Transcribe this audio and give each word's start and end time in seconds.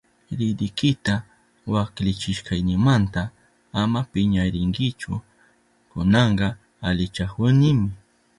Ridikita 0.37 1.15
waklichishkaynimanta 1.73 3.21
ama 3.81 3.99
piñarinkichu, 4.11 5.13
kunanka 5.91 6.47
alichahunimi. 6.87 7.89